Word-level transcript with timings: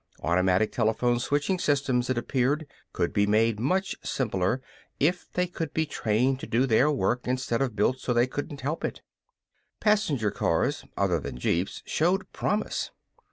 Automatic 0.23 0.71
telephone 0.71 1.19
switching 1.19 1.59
systems, 1.59 2.09
it 2.09 2.17
appeared, 2.17 2.65
could 2.91 3.13
be 3.13 3.27
made 3.27 3.59
much 3.59 3.95
simpler 4.03 4.59
if 4.99 5.31
they 5.33 5.45
could 5.45 5.75
be 5.75 5.85
trained 5.85 6.39
to 6.39 6.47
do 6.47 6.65
their 6.65 6.89
work 6.89 7.27
instead 7.27 7.61
of 7.61 7.75
built 7.75 7.99
so 7.99 8.11
they 8.11 8.25
couldn't 8.25 8.61
help 8.61 8.83
it. 8.83 9.03
Passenger 9.79 10.31
cars 10.31 10.85
other 10.97 11.19
than 11.19 11.37
jeeps 11.37 11.83
showed 11.85 12.27
promise. 12.33 12.89